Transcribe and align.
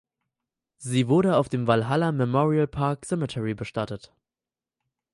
Sie 0.77 1.07
wurde 1.09 1.37
auf 1.37 1.47
dem 1.47 1.67
Valhalla 1.67 2.11
Memorial 2.11 2.65
Park 2.65 3.05
Cemetery 3.05 3.53
bestattet. 3.53 4.11